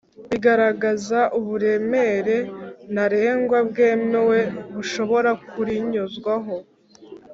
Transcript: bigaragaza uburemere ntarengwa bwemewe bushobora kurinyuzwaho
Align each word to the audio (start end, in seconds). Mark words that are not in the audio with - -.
bigaragaza 0.29 1.19
uburemere 1.39 2.37
ntarengwa 2.93 3.57
bwemewe 3.69 4.39
bushobora 4.73 5.31
kurinyuzwaho 5.49 6.55